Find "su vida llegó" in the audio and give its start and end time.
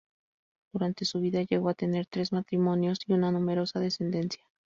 1.05-1.69